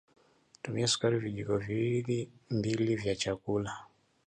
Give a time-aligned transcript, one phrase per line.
[0.61, 3.85] tumia sukari vijiko viwili mbili vya chakula